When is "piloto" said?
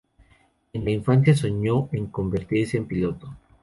2.87-3.35